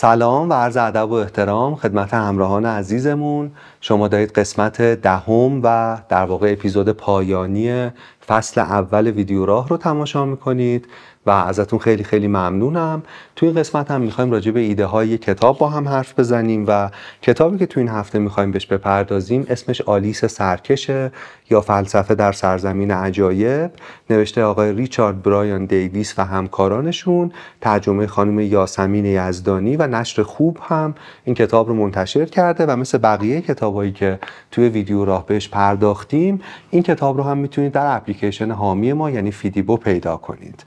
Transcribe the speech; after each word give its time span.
سلام 0.00 0.50
و 0.50 0.52
عرض 0.52 0.76
ادب 0.76 1.10
و 1.10 1.12
احترام 1.12 1.76
خدمت 1.76 2.14
همراهان 2.14 2.66
عزیزمون. 2.66 3.50
شما 3.80 4.08
دارید 4.08 4.32
قسمت 4.32 4.82
دهم 4.82 5.60
و 5.62 5.98
در 6.08 6.24
واقع 6.24 6.52
اپیزود 6.52 6.92
پایانی 6.92 7.90
فصل 8.28 8.60
اول 8.60 9.06
ویدیو 9.06 9.46
راه 9.46 9.68
رو 9.68 9.76
تماشا 9.76 10.24
می‌کنید 10.24 10.86
و 11.26 11.30
ازتون 11.30 11.78
خیلی 11.78 12.04
خیلی 12.04 12.28
ممنونم. 12.28 13.02
توی 13.36 13.48
این 13.48 13.58
قسمت 13.58 13.90
هم 13.90 14.00
می‌خوایم 14.00 14.30
راجع 14.30 14.50
به 14.50 14.60
ایده 14.60 14.86
های 14.86 15.18
کتاب 15.18 15.58
با 15.58 15.68
هم 15.68 15.88
حرف 15.88 16.18
بزنیم 16.18 16.64
و 16.68 16.90
کتابی 17.22 17.58
که 17.58 17.66
تو 17.66 17.80
این 17.80 17.88
هفته 17.88 18.18
می‌خوایم 18.18 18.50
بهش 18.50 18.66
بپردازیم 18.66 19.46
اسمش 19.48 19.80
آلیس 19.80 20.24
سرکشه 20.24 21.12
یا 21.50 21.60
فلسفه 21.60 22.14
در 22.14 22.32
سرزمین 22.32 22.90
عجایب. 22.90 23.70
نوشته 24.10 24.42
آقای 24.42 24.72
ریچارد 24.72 25.22
برایان 25.22 25.64
دیویس 25.64 26.14
و 26.18 26.24
همکارانشون 26.24 27.32
ترجمه 27.60 28.06
خانم 28.06 28.40
یاسمین 28.40 29.04
یزدانی 29.04 29.76
و 29.76 29.86
نشر 29.86 30.22
خوب 30.22 30.58
هم 30.62 30.94
این 31.24 31.34
کتاب 31.34 31.68
رو 31.68 31.74
منتشر 31.74 32.24
کرده 32.24 32.66
و 32.66 32.76
مثل 32.76 32.98
بقیه 32.98 33.40
کتابایی 33.40 33.92
که 33.92 34.18
توی 34.50 34.68
ویدیو 34.68 35.04
راه 35.04 35.26
بهش 35.26 35.48
پرداختیم 35.48 36.40
این 36.70 36.82
کتاب 36.82 37.16
رو 37.16 37.22
هم 37.22 37.38
می‌تونید 37.38 37.72
در 37.72 37.96
اپلیکیشن 37.96 38.17
حامی 38.50 38.92
ما 38.92 39.10
یعنی 39.10 39.30
فیدیبو 39.30 39.76
پیدا 39.76 40.16
کنید. 40.16 40.64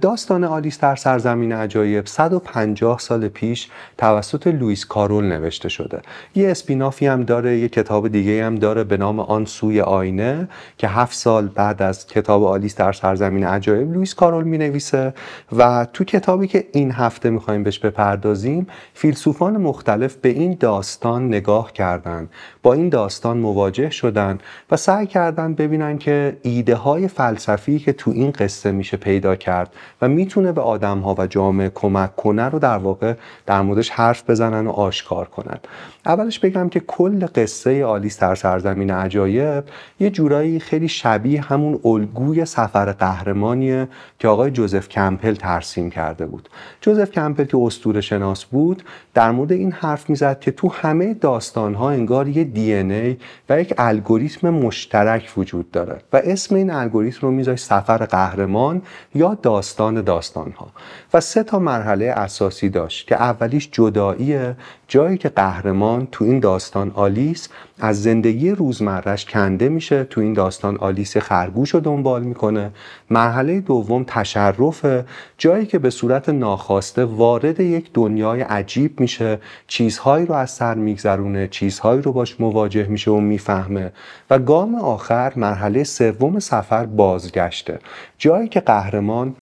داستان 0.00 0.44
آلیس 0.44 0.80
در 0.80 0.96
سرزمین 0.96 1.52
عجایب 1.52 2.06
150 2.06 2.98
سال 2.98 3.28
پیش 3.28 3.68
توسط 3.98 4.46
لوئیس 4.46 4.84
کارول 4.84 5.24
نوشته 5.24 5.68
شده. 5.68 6.02
یه 6.34 6.50
spin-off 6.50 7.00
ی 7.00 7.06
هم 7.06 7.22
داره 7.22 7.58
یه 7.58 7.68
کتاب 7.68 8.08
دیگه 8.08 8.44
هم 8.44 8.54
داره 8.54 8.84
به 8.84 8.96
نام 8.96 9.20
آن 9.20 9.44
سوی 9.44 9.80
آینه 9.80 10.48
که 10.78 10.88
هفت 10.88 11.14
سال 11.14 11.48
بعد 11.48 11.82
از 11.82 12.06
کتاب 12.06 12.44
آلیس 12.44 12.76
در 12.76 12.92
سرزمین 12.92 13.44
عجایب 13.44 13.92
لوئیس 13.92 14.14
کارول 14.14 14.44
می 14.44 14.58
نویسه 14.58 15.14
و 15.56 15.86
تو 15.92 16.04
کتابی 16.04 16.46
که 16.46 16.66
این 16.72 16.92
هفته 16.92 17.30
می‌خوایم 17.30 17.62
بهش 17.62 17.78
بپردازیم 17.78 18.66
فیلسوفان 18.94 19.56
مختلف 19.56 20.16
به 20.16 20.28
این 20.28 20.56
داستان 20.60 21.28
نگاه 21.28 21.72
کردند 21.72 22.30
با 22.62 22.72
این 22.72 22.88
داستان 22.88 23.38
مواجه 23.38 23.90
شدن 23.90 24.38
و 24.70 24.76
سعی 24.76 25.06
کردن 25.06 25.54
ببینن 25.54 25.98
که 25.98 26.36
ایده 26.62 26.74
های 26.74 27.08
فلسفی 27.08 27.78
که 27.78 27.92
تو 27.92 28.10
این 28.10 28.30
قصه 28.30 28.72
میشه 28.72 28.96
پیدا 28.96 29.36
کرد 29.36 29.72
و 30.02 30.08
می‌تونه 30.08 30.52
به 30.52 30.60
آدم 30.60 30.98
ها 30.98 31.14
و 31.18 31.26
جامعه 31.26 31.70
کمک 31.74 32.16
کنه 32.16 32.48
رو 32.48 32.58
در 32.58 32.76
واقع 32.76 33.14
در 33.46 33.62
موردش 33.62 33.90
حرف 33.90 34.30
بزنن 34.30 34.66
و 34.66 34.70
آشکار 34.70 35.28
کنن. 35.28 35.58
اولش 36.06 36.38
بگم 36.38 36.68
که 36.68 36.80
کل 36.80 37.26
قصه 37.34 37.84
آلیس 37.84 38.18
در 38.18 38.34
سرزمین 38.34 38.90
عجایب 38.90 39.64
یه 40.00 40.10
جورایی 40.10 40.60
خیلی 40.60 40.88
شبیه 40.88 41.40
همون 41.40 41.80
الگوی 41.84 42.44
سفر 42.44 42.92
قهرمانیه 42.92 43.88
که 44.18 44.28
آقای 44.28 44.50
جوزف 44.50 44.88
کمپل 44.88 45.34
ترسیم 45.34 45.90
کرده 45.90 46.26
بود. 46.26 46.48
جوزف 46.80 47.10
کمپل 47.10 47.44
که 47.44 47.58
اسطوره 47.58 48.00
شناس 48.00 48.44
بود 48.44 48.82
در 49.14 49.30
مورد 49.30 49.52
این 49.52 49.72
حرف 49.72 50.10
می‌زد 50.10 50.40
که 50.40 50.50
تو 50.50 50.68
همه 50.68 51.14
داستان 51.14 51.74
ها 51.74 51.90
انگار 51.90 52.28
یه 52.28 52.44
دی 52.44 53.16
و 53.48 53.60
یک 53.60 53.74
الگوریتم 53.78 54.50
مشترک 54.50 55.32
وجود 55.36 55.70
داره 55.70 55.98
و 56.12 56.20
اسم 56.24 56.51
این 56.56 56.70
الگوریتم 56.70 57.18
رو 57.22 57.30
میذاش 57.30 57.60
سفر 57.60 57.98
قهرمان 57.98 58.82
یا 59.14 59.38
داستان 59.42 60.02
داستان 60.02 60.50
ها 60.50 60.66
و 61.14 61.20
سه 61.20 61.42
تا 61.42 61.58
مرحله 61.58 62.06
اساسی 62.06 62.68
داشت 62.68 63.08
که 63.08 63.14
اولیش 63.14 63.68
جداییه 63.72 64.56
جایی 64.88 65.18
که 65.18 65.28
قهرمان 65.28 66.08
تو 66.12 66.24
این 66.24 66.40
داستان 66.40 66.90
آلیس 66.94 67.48
از 67.80 68.02
زندگی 68.02 68.50
روزمرش 68.50 69.24
کنده 69.24 69.68
میشه 69.68 70.04
تو 70.04 70.20
این 70.20 70.32
داستان 70.32 70.76
آلیس 70.76 71.16
خرگوش 71.16 71.70
رو 71.70 71.80
دنبال 71.80 72.22
می‌کنه. 72.22 72.70
مرحله 73.10 73.60
دوم 73.60 74.04
تشرفه 74.06 75.04
جایی 75.38 75.66
که 75.66 75.78
به 75.78 75.90
صورت 75.90 76.28
ناخواسته 76.28 77.04
وارد 77.04 77.60
یک 77.60 77.90
دنیای 77.94 78.40
عجیب 78.40 79.00
میشه. 79.00 79.38
چیزهایی 79.66 80.26
رو 80.26 80.34
از 80.34 80.50
سر 80.50 80.74
میگذرونه 80.74 81.48
چیزهایی 81.48 82.02
رو 82.02 82.12
باش 82.12 82.40
مواجه 82.40 82.86
میشه 82.86 83.10
و 83.10 83.20
می‌فهمه. 83.20 83.92
و 84.30 84.38
گام 84.38 84.74
آخر 84.74 85.32
مرحله 85.36 85.84
سوم 85.84 86.31
سفر 86.40 86.86
بازگشته. 86.86 87.78
جایی 88.18 88.48
که 88.48 88.60
قهرمان 88.60 89.36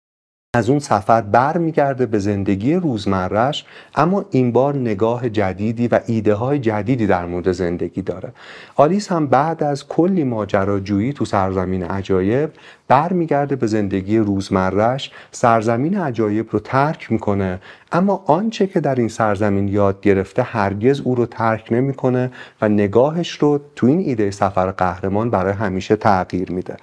از 0.54 0.70
اون 0.70 0.80
سفر 0.80 1.22
برمیگرده 1.22 2.06
به 2.06 2.20
زندگی 2.20 2.76
روزمرش 2.76 3.66
اما 3.96 4.26
این 4.32 4.52
بار 4.52 4.76
نگاه 4.76 5.30
جدیدی 5.30 5.88
و 5.88 6.00
ایده 6.06 6.34
های 6.34 6.60
جدیدی 6.60 7.08
در 7.08 7.26
مورد 7.26 7.52
زندگی 7.52 8.02
داره. 8.02 8.34
آلیس 8.76 9.12
هم 9.12 9.28
بعد 9.28 9.64
از 9.64 9.88
کلی 9.88 10.24
ماجراجویی 10.24 11.14
تو 11.14 11.26
سرزمین 11.26 11.84
عجایب 11.84 12.50
برمیگرده 12.88 13.56
به 13.56 13.68
زندگی 13.68 14.18
روزمرش 14.18 15.12
سرزمین 15.32 15.98
عجایب 15.98 16.48
رو 16.52 16.60
ترک 16.60 17.12
می‌کنه 17.12 17.60
اما 17.92 18.24
آنچه 18.26 18.68
که 18.68 18.80
در 18.80 18.96
این 18.96 19.08
سرزمین 19.08 19.68
یاد 19.68 20.02
گرفته 20.02 20.44
هرگز 20.44 21.02
او 21.02 21.16
رو 21.16 21.26
ترک 21.26 21.68
نمی‌کنه 21.72 22.32
و 22.62 22.70
نگاهش 22.70 23.32
رو 23.32 23.60
تو 23.76 23.88
این 23.88 24.00
ایده 24.00 24.32
سفر 24.32 24.72
قهرمان 24.72 25.30
برای 25.30 25.54
همیشه 25.54 25.96
تغییر 25.96 26.52
میده. 26.52 26.78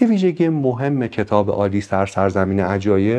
یه 0.00 0.08
ویژگی 0.08 0.48
مهم 0.48 1.06
کتاب 1.06 1.50
آلیس 1.50 1.88
در 1.88 2.06
سرزمین 2.06 2.60
عجایب 2.60 3.09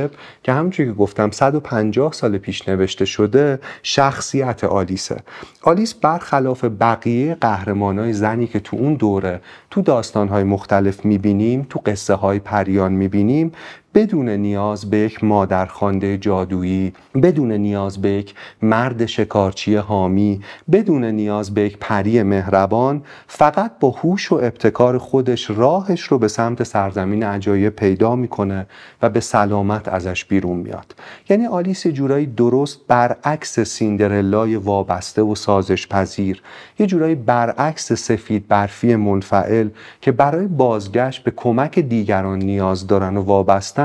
که 0.43 0.51
همونجوری 0.53 0.89
که 0.89 0.95
گفتم 0.95 1.31
150 1.31 2.13
سال 2.13 2.37
پیش 2.37 2.67
نوشته 2.67 3.05
شده 3.05 3.59
شخصیت 3.83 4.63
آلیسه. 4.63 5.17
آلیس 5.61 5.93
برخلاف 5.93 6.65
بقیه 6.79 7.37
قهرمانای 7.41 8.13
زنی 8.13 8.47
که 8.47 8.59
تو 8.59 8.77
اون 8.77 8.93
دوره 8.93 9.41
تو 9.69 9.81
داستانهای 9.81 10.43
مختلف 10.43 11.05
می‌بینیم 11.05 11.67
تو 11.69 11.81
قصه 11.85 12.13
های 12.13 12.39
پریان 12.39 12.91
می‌بینیم 12.91 13.51
بدون 13.93 14.29
نیاز 14.29 14.89
به 14.89 14.97
یک 14.97 15.23
مادرخوانده 15.23 16.17
جادویی 16.17 16.93
بدون 17.23 17.51
نیاز 17.51 18.01
به 18.01 18.09
یک 18.09 18.35
مرد 18.61 19.05
شکارچی 19.05 19.75
حامی 19.75 20.41
بدون 20.71 21.05
نیاز 21.05 21.53
به 21.53 21.61
یک 21.61 21.77
پری 21.77 22.23
مهربان 22.23 23.03
فقط 23.27 23.71
با 23.79 23.89
هوش 23.89 24.31
و 24.31 24.35
ابتکار 24.35 24.97
خودش 24.97 25.49
راهش 25.49 26.01
رو 26.01 26.19
به 26.19 26.27
سمت 26.27 26.63
سرزمین 26.63 27.23
عجایب 27.23 27.75
پیدا 27.75 28.15
می‌کنه 28.15 28.65
و 29.01 29.09
به 29.09 29.19
سلامت 29.19 29.87
ازش 29.87 30.25
بیرون 30.25 30.57
میاد. 30.57 30.95
یعنی 31.29 31.45
آلیس 31.45 31.87
جورایی 31.87 32.25
درست 32.25 32.79
برعکس 32.87 33.59
سیندرلای 33.59 34.55
وابسته 34.55 35.21
و 35.21 35.35
سازش 35.35 35.87
پذیر 35.87 36.41
یه 36.79 36.87
جورایی 36.87 37.15
برعکس 37.15 37.93
سفید 37.93 38.47
برفی 38.47 38.95
منفعل 38.95 39.69
که 40.01 40.11
برای 40.11 40.47
بازگشت 40.47 41.23
به 41.23 41.31
کمک 41.35 41.79
دیگران 41.79 42.39
نیاز 42.39 42.87
دارن 42.87 43.17
و 43.17 43.21
وابسته 43.21 43.80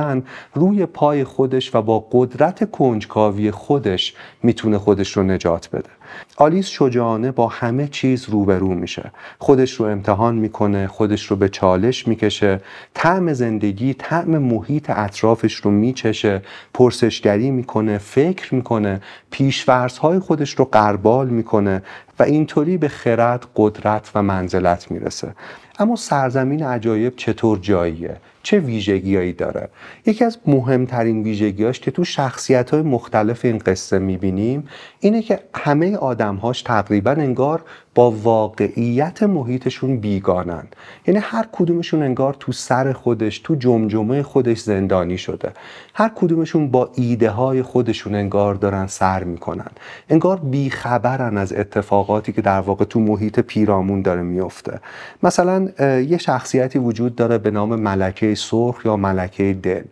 روی 0.55 0.87
پای 0.87 1.25
خودش 1.25 1.75
و 1.75 1.83
با 1.83 2.09
قدرت 2.13 2.71
کنجکاوی 2.71 3.51
خودش 3.51 4.15
می‌تونه 4.43 4.79
خودش 4.79 5.17
رو 5.17 5.23
نجات 5.23 5.71
بده. 5.71 5.91
آلیس 6.37 6.67
شجاعانه 6.67 7.31
با 7.31 7.49
همه 7.49 7.89
چیز 7.89 8.29
روبرو 8.29 8.75
میشه. 8.75 9.11
خودش 9.39 9.73
رو 9.73 9.87
امتحان 9.87 10.35
می‌کنه 10.35 10.87
خودش 10.87 11.27
رو 11.27 11.37
به 11.37 11.49
چالش 11.49 12.09
می‌کشه 12.09 12.61
طعم 12.95 13.33
زندگی 13.33 13.95
طعم 13.95 14.39
محیط 14.39 14.91
اطرافش 14.91 15.55
رو 15.55 15.71
میچشه 15.71 16.43
پرسشگری 16.75 17.51
می‌کنه 17.51 17.99
فکر 17.99 18.55
می‌کنه 18.55 19.01
پیشورزهای 19.31 20.19
خودش 20.19 20.51
رو 20.51 20.65
قربال 20.65 21.29
می‌کنه 21.29 21.83
و 22.19 22.23
اینطوری 22.23 22.77
به 22.77 22.89
خرد 22.89 23.47
قدرت 23.57 24.11
و 24.15 24.23
منزلت 24.23 24.91
می‌رسه. 24.91 25.35
اما 25.79 25.97
سرزمین 25.97 26.63
عجایب 26.63 27.17
چطور 27.17 27.59
جاییه؟ 27.59 28.17
چه 28.43 28.59
ویژگیهایی 28.59 29.33
داره؟ 29.33 29.69
یکی 30.07 30.25
از 30.25 30.39
مهمترین 30.47 31.23
ویژگیاش 31.23 31.81
که 31.81 31.91
تو 31.91 32.05
شخصیت 32.05 32.71
های 32.71 32.83
مختلف 32.83 33.45
این 33.45 33.59
قصه 33.59 33.99
می‌بینیم 33.99 34.69
اینه 35.01 35.23
که 35.23 35.41
همه 35.55 35.97
آدمهاش 36.07 36.63
تقریبا 36.63 37.11
انگار 37.11 37.63
با 37.97 38.11
واقعیت 38.11 39.23
محیطشون 39.23 39.97
بیگانن 39.97 40.65
یعنی 41.07 41.21
هر 41.23 41.47
کدومشون 41.53 42.03
انگار 42.03 42.37
تو 42.41 42.53
سر 42.53 42.93
خودش 42.93 43.39
تو 43.39 43.55
جمجمه 43.55 44.23
خودش 44.23 44.59
زندانی 44.59 45.19
شده. 45.19 45.53
هر 45.95 46.11
کدومشون 46.15 46.71
با 46.71 46.91
ایده 46.95 47.31
های 47.31 47.63
خودشون 47.63 48.15
انگار 48.15 48.55
دارن 48.55 48.87
سر 48.87 49.25
می‌کنن. 49.25 49.71
انگار 50.09 50.41
بیخبرن 50.41 51.39
از 51.39 51.53
اتفاقاتی 51.53 52.33
که 52.33 52.43
در 52.43 52.61
واقع 52.61 52.85
تو 52.85 53.01
محیط 53.01 53.41
پیرامون 53.41 54.03
داره 54.03 54.23
میفته 54.23 54.81
مثلا 55.23 55.69
یه 56.01 56.19
شخصیتی 56.19 56.79
وجود 56.79 57.17
داره 57.17 57.39
به 57.39 57.51
نام 57.51 57.77
ملکه 57.77 58.35
سرخ 58.35 58.83
یا 58.85 58.97
ملکه 58.97 59.59
دل 59.63 59.83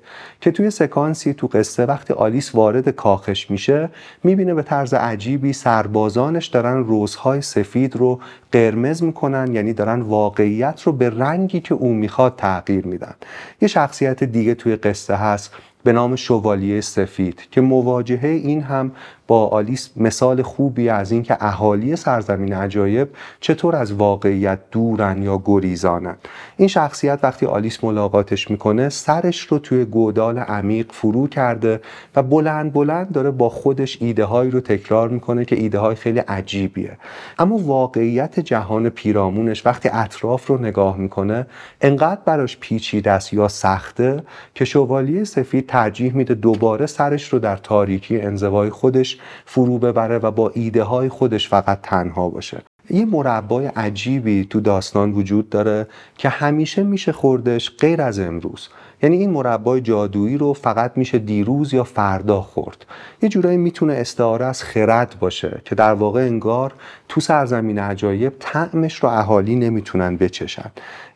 که 0.40 0.50
توی 0.50 0.70
سکانسی 0.70 1.34
تو 1.34 1.46
قصه 1.46 1.86
وقتی 1.86 2.14
آلیس 2.14 2.54
وارد 2.54 2.88
کاخش 2.88 3.50
میشه 3.50 3.88
می‌بینه 4.24 4.54
به 4.54 4.62
طرز 4.62 4.94
عجیبی 4.94 5.52
سربازانش 5.52 6.46
دارن 6.46 6.76
روزهای 6.76 7.42
سفید 7.42 7.93
رو 7.96 8.20
قرمز 8.52 9.02
می‌کنن 9.02 9.54
یعنی 9.54 9.72
دارن 9.72 10.00
واقعیت 10.00 10.82
رو 10.82 10.92
به 10.92 11.10
رنگی 11.10 11.60
که 11.60 11.74
او 11.74 11.94
می‌خواد 11.94 12.36
تغییر 12.36 12.86
میدن. 12.86 13.14
یه 13.60 13.68
شخصیت 13.68 14.24
دیگه 14.24 14.54
توی 14.54 14.76
قصه 14.76 15.14
هست 15.14 15.54
به 15.84 15.92
نام 15.92 16.16
شوالیه 16.16 16.80
سفید 16.80 17.42
که 17.50 17.60
مواجهه 17.60 18.28
این 18.28 18.62
هم 18.62 18.92
با 19.26 19.46
آلیس 19.46 19.90
مثال 19.96 20.42
خوبی 20.42 20.88
از 20.88 21.12
اینکه 21.12 21.36
اهالی 21.40 21.96
سرزمین 21.96 22.52
عجایب 22.52 23.08
چطور 23.40 23.76
از 23.76 23.92
واقعیت 23.92 24.58
دورن 24.70 25.22
یا 25.22 25.42
گریزانن. 25.44 26.16
این 26.56 26.68
شخصیت 26.68 27.18
وقتی 27.22 27.46
آلیس 27.46 27.84
ملاقاتش 27.84 28.50
می‌کنه 28.50 28.88
سرش 28.88 29.40
رو 29.40 29.58
توی 29.58 29.84
گودال 29.84 30.38
عمیق 30.38 30.92
فرو 30.92 31.28
کرده 31.28 31.80
و 32.16 32.22
بلند 32.22 32.72
بلند 32.72 33.12
داره 33.12 33.30
با 33.30 33.48
خودش 33.48 33.98
ایده 34.00 34.24
هایی 34.24 34.50
رو 34.50 34.60
تکرار 34.60 35.08
می‌کنه 35.08 35.44
که 35.44 35.56
ایده 35.56 35.78
های 35.78 35.94
خیلی 35.94 36.18
عجیبیه. 36.18 36.96
اما 37.38 37.56
واقعیت 37.56 38.40
جهان 38.40 38.88
پیرامونش 38.88 39.66
وقتی 39.66 39.88
اطراف 39.92 40.46
رو 40.46 40.58
نگاه 40.58 40.96
می‌کنه 40.96 41.46
انقدر 41.80 42.20
براش 42.24 42.56
پیچیده 42.58 43.10
است 43.10 43.32
یا 43.32 43.48
سخته 43.48 44.22
که 44.54 44.64
شوالیه 44.64 45.24
سفید 45.24 45.66
ترجیح 45.74 46.12
میده 46.12 46.34
دوباره 46.34 46.86
سرش 46.86 47.28
رو 47.28 47.38
در 47.38 47.56
تاریکی 47.56 48.20
انزوای 48.20 48.70
خودش 48.70 49.18
فرو 49.46 49.78
ببره 49.78 50.18
و 50.18 50.30
با 50.30 50.50
ایده 50.54 50.82
های 50.82 51.08
خودش 51.08 51.48
فقط 51.48 51.78
تنها 51.82 52.28
باشه. 52.28 52.62
یه 52.90 53.04
مربای 53.04 53.66
عجیبی 53.66 54.46
تو 54.50 54.60
داستان 54.60 55.12
وجود 55.12 55.50
داره 55.50 55.86
که 56.18 56.28
همیشه 56.28 56.82
میشه 56.82 57.12
خوردش 57.12 57.70
غیر 57.80 58.02
از 58.02 58.18
امروز. 58.18 58.68
یعنی 59.02 59.16
این 59.16 59.30
مربای 59.30 59.80
جادویی 59.80 60.38
رو 60.38 60.52
فقط 60.52 60.92
میشه 60.96 61.18
دیروز 61.18 61.74
یا 61.74 61.84
فردا 61.84 62.40
خورد. 62.40 62.86
یه 63.22 63.28
جورایی 63.28 63.56
می‌تونه 63.56 63.92
استعاره 63.92 64.46
از 64.46 64.62
خرد 64.62 65.16
باشه 65.20 65.60
که 65.64 65.74
در 65.74 65.94
واقع 65.94 66.20
انگار 66.20 66.72
تو 67.08 67.20
سرزمین 67.20 67.78
عجایب 67.78 68.32
طعمش 68.40 68.94
رو 68.94 69.08
اهالی 69.08 69.56
نمی‌تونن 69.56 70.16
بچشن. 70.16 70.70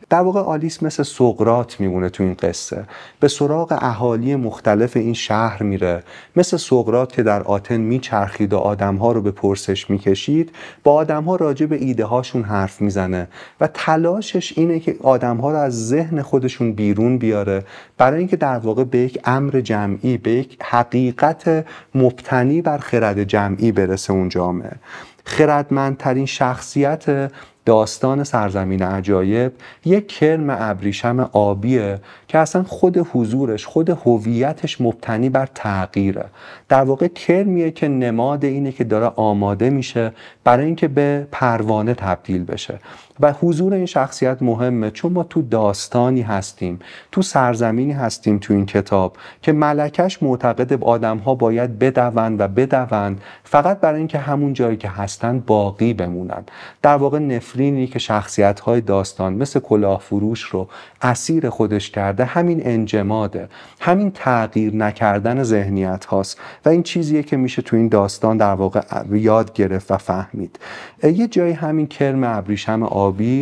در 0.09 0.21
واقع 0.21 0.39
آلیس 0.39 0.83
مثل 0.83 1.03
سقرات 1.03 1.79
میمونه 1.79 2.09
تو 2.09 2.23
این 2.23 2.33
قصه. 2.33 2.83
به 3.19 3.27
سراغ 3.27 3.77
اهالی 3.81 4.35
مختلف 4.35 4.97
این 4.97 5.13
شهر 5.13 5.63
میره. 5.63 6.03
مثل 6.35 6.57
سقرات 6.57 7.11
که 7.11 7.23
در 7.23 7.43
آتن 7.43 7.77
میچرخید 7.77 8.53
و 8.53 8.57
آدمها 8.57 9.11
رو 9.11 9.21
به 9.21 9.31
پرسش 9.31 9.89
می‌کشید 9.89 10.51
با 10.83 10.93
آدمها 10.93 11.35
راجع 11.35 11.65
به 11.65 11.75
ایده 11.75 12.05
هاشون 12.05 12.43
حرف 12.43 12.81
می‌زنه 12.81 13.27
و 13.61 13.69
تلاشش 13.73 14.53
اینه 14.57 14.79
که 14.79 14.95
آدمها 15.03 15.51
رو 15.51 15.57
از 15.57 15.87
ذهن 15.87 16.21
خودشون 16.21 16.73
بیرون 16.73 17.17
بیاره 17.17 17.63
برای 17.97 18.19
اینکه 18.19 18.37
در 18.37 18.57
واقع 18.57 18.83
به 18.83 18.97
یک 18.97 19.19
امر 19.25 19.61
جمعی 19.61 20.17
به 20.17 20.31
یک 20.31 20.57
حقیقت 20.63 21.65
مبتنی 21.95 22.61
بر 22.61 22.77
خرد 22.77 23.23
جمعی 23.23 23.71
برسه 23.71 24.13
اون 24.13 24.29
جامعه. 24.29 24.71
خردمندترین 25.25 26.25
شخصیت 26.25 27.31
داستان 27.69 28.23
سرزمین 28.23 28.81
عجایب 28.81 29.51
یک 29.85 30.07
کرم 30.07 30.49
ابریشم 30.49 31.29
آبیه 31.33 31.99
که 32.27 32.37
اصلا 32.37 32.63
خود 32.63 33.07
حضورش 33.13 33.65
خود 33.65 33.89
هویتش 33.89 34.81
مبتنی 34.81 35.29
بر 35.29 35.45
تغییره. 35.55 36.25
در 36.69 36.81
واقع 36.81 37.07
کرمیه 37.07 37.71
که 37.71 37.87
نماد 37.87 38.45
اینه 38.45 38.71
که 38.71 38.83
داره 38.83 39.05
آماده 39.15 39.69
میشه 39.69 40.11
برای 40.43 40.65
اینکه 40.65 40.87
به 40.87 41.27
پروانه 41.31 41.93
تبدیل 41.93 42.43
بشه. 42.43 42.79
و 43.19 43.33
حضور 43.33 43.73
این 43.73 43.85
شخصیت 43.85 44.41
مهمه. 44.41 44.91
چون 44.91 45.13
ما 45.13 45.23
تو 45.23 45.41
داستانی 45.41 46.21
هستیم 46.21 46.79
تو 47.11 47.21
سرزمینی 47.21 47.93
هستیم 47.93 48.37
تو 48.37 48.53
این 48.53 48.65
کتاب 48.65 49.17
که 49.41 49.51
ملکش 49.51 50.23
معتقد 50.23 50.83
آدم 50.83 51.17
ها 51.17 51.35
باید 51.35 51.79
بدوند 51.79 52.41
و 52.41 52.47
بدوند 52.47 53.21
فقط 53.43 53.79
برای 53.79 53.97
اینکه 53.97 54.17
همون 54.17 54.53
جایی 54.53 54.77
که 54.77 54.89
هستن 54.89 55.39
باقی 55.39 55.93
بمونن. 55.93 56.43
در 56.81 56.95
واقع 56.95 57.19
نفرینی 57.19 57.87
که 57.87 57.99
شخصیت 57.99 58.59
های 58.59 58.81
داستان 58.81 59.33
مثل 59.33 59.59
کلاه 59.59 59.99
فروش 59.99 60.41
رو 60.41 60.67
اسیر 61.01 61.49
خودش 61.49 61.89
کرده 61.89 62.25
همین 62.25 62.61
انجماده 62.67 63.49
همین 63.79 64.11
تغییر 64.11 64.75
نکردن 64.75 65.43
ذهنیت 65.43 66.05
هاست 66.05 66.39
و 66.65 66.69
این 66.69 66.83
چیزیه 66.83 67.23
که 67.23 67.37
میشه 67.37 67.61
تو 67.61 67.75
این 67.75 67.87
داستان 67.87 68.37
در 68.37 68.53
واقع 68.53 68.81
یاد 69.11 69.53
گرفت 69.53 69.91
و 69.91 69.97
فهمید. 69.97 70.59
یه 71.03 71.27
جایی 71.27 71.53
همین 71.53 71.87
کرم 71.87 72.23
ابریشم 72.23 72.83
সবই 73.09 73.33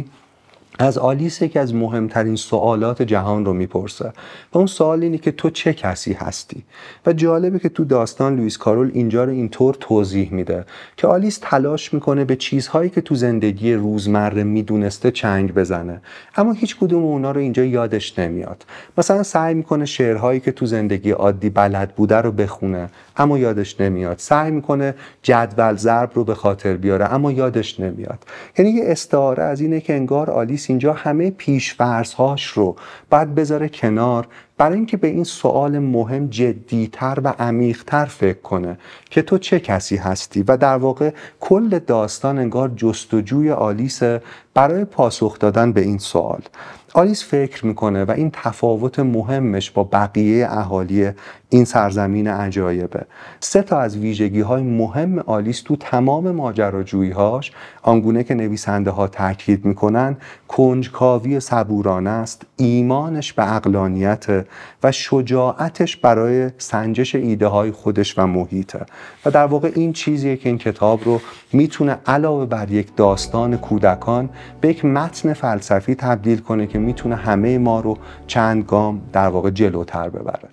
از 0.80 0.98
آلیس 0.98 1.42
یکی 1.42 1.60
از 1.60 1.76
مهمترین 1.76 2.36
سوالات 2.36 3.02
جهان 3.02 3.46
رو 3.46 3.54
می‌پرسه 3.54 4.14
و 4.54 4.58
اون 4.58 4.68
سوال 4.68 5.04
اینه 5.04 5.18
که 5.18 5.32
تو 5.32 5.50
چه 5.50 5.74
کسی 5.74 6.14
هستی؟ 6.14 6.64
و 7.06 7.14
جالبه 7.14 7.60
که 7.60 7.70
تو 7.70 7.86
داستان 7.86 8.36
لوئیس 8.36 8.58
کارول 8.58 8.92
اینجا 8.94 9.24
رو 9.24 9.32
اینطور 9.32 9.78
توضیح 9.80 10.34
میده 10.34 10.66
که 10.98 11.08
آلیس 11.08 11.40
تلاش 11.42 11.94
می‌کنه 11.94 12.26
به 12.26 12.36
چیزهایی 12.36 12.90
که 12.90 13.02
تو 13.02 13.16
زندگی 13.16 13.74
روزمره 13.74 14.44
می‌دونسته 14.44 15.12
چنگ 15.12 15.54
بزنه. 15.54 16.02
اما 16.36 16.52
هیچ 16.52 16.78
کدوم 16.78 17.04
اونا 17.04 17.32
رو 17.32 17.40
اینجا 17.40 17.64
یادش 17.64 18.20
نمیاد. 18.20 18.66
مثلا 18.98 19.24
سعی 19.24 19.54
می‌کنه 19.54 19.86
شعرهایی 19.86 20.40
که 20.40 20.52
تو 20.52 20.66
زندگی 20.66 21.12
عادی 21.12 21.50
بلد 21.50 21.96
بوده 21.96 22.16
رو 22.16 22.32
بخونه 22.32 22.90
اما 23.18 23.38
یادش 23.38 23.82
نمیاد. 23.82 24.16
سعی 24.20 24.52
می‌کنه 24.52 24.96
جدول 25.24 25.76
ضرب 25.76 26.12
رو 26.14 26.24
به 26.24 26.36
خاطر 26.36 26.74
بیاره 26.74 27.14
اما 27.14 27.32
یادش 27.32 27.80
نمیاد. 27.80 28.20
یعنی 28.58 28.72
یه 28.72 28.84
استعاره 28.86 29.44
از 29.44 29.62
اینه 29.62 29.82
که 29.82 29.94
انگار 29.94 30.30
آلیس 30.30 30.67
اینجا 30.70 30.94
همه 30.94 31.34
هاش 32.18 32.46
رو 32.46 32.76
باید 33.10 33.36
بذاره 33.36 33.70
کنار 33.70 34.28
برای 34.58 34.76
اینکه 34.76 34.98
به 34.98 35.08
این 35.08 35.24
سوال 35.24 35.80
مهم 35.80 36.28
جدیتر 36.28 37.18
و 37.24 37.34
عمیقتر 37.40 38.06
فکر 38.06 38.42
کنه 38.42 38.78
که 39.10 39.22
تو 39.22 39.38
چه 39.38 39.60
کسی 39.60 39.96
هستی 39.96 40.44
و 40.48 40.58
در 40.58 40.78
واقع 40.78 41.12
کل 41.40 41.80
داستان 41.80 42.40
انگار 42.40 42.72
جستجوی 42.76 43.52
آلیس 43.52 44.04
برای 44.54 44.86
پاسخ 44.86 45.40
دادن 45.40 45.72
به 45.72 45.82
این 45.82 45.98
سوال. 45.98 46.42
آلیس 46.94 47.26
فکر 47.26 47.66
می‌کنه 47.66 48.04
و 48.04 48.12
این 48.12 48.32
تفاوت 48.34 49.00
مهمش 49.00 49.72
با 49.72 49.84
بقیه 49.84 50.48
اهالی 50.50 51.12
این 51.50 51.66
سرزمین 51.66 52.28
عجایبه. 52.28 53.06
سه 53.40 53.62
تا 53.62 53.80
از 53.80 53.98
ویژگی 53.98 54.42
های 54.42 54.64
مهم 54.64 55.20
آلیس 55.20 55.62
تو 55.62 55.76
تمام 55.76 56.32
ماجراجویی 56.32 57.12
هاش 57.12 57.52
آنگونه 57.82 58.24
که 58.24 58.36
نویسنده 58.36 58.92
ها 58.92 59.08
تاکید 59.08 59.66
می‌کنن 59.66 60.18
کنجکاوی 60.48 61.40
صبورانه 61.40 62.10
است 62.10 62.46
ایمانش 62.58 63.34
به 63.34 63.56
اقلانیت 63.56 64.46
و 64.84 64.92
شجاعتش 64.92 65.98
برای 65.98 66.50
سنجش 66.58 67.16
ایده 67.16 67.48
های 67.48 67.72
خودش 67.72 68.20
و 68.20 68.28
محیطه. 68.28 68.86
و 69.26 69.32
در 69.32 69.46
واقع 69.46 69.72
این 69.76 69.94
چیزیه 69.94 70.38
که 70.38 70.50
این 70.50 70.58
کتاب 70.58 71.04
رو 71.06 71.22
می‌تونه 71.54 71.98
علاوه 72.06 72.46
بر 72.46 72.72
یک 72.72 72.96
داستان 72.96 73.58
کودکان 73.58 74.30
به 74.62 74.70
یک 74.70 74.86
متن 74.86 75.34
فلسفی 75.34 75.96
تبدیل 75.96 76.40
کنه 76.40 76.68
که 76.68 76.80
می‌تونه 76.80 77.16
همه 77.16 77.58
ما 77.58 77.80
رو 77.80 77.98
چند 78.28 78.64
گام 78.64 79.02
در 79.14 79.28
واقع 79.28 79.50
جلوتر 79.50 80.10
ببره. 80.10 80.50